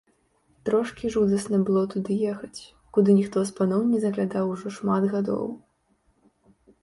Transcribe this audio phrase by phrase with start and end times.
[0.69, 2.61] Трошкі жудасна было туды ехаць,
[2.97, 5.45] куды ніхто з паноў не заглядаў ужо шмат гадоў.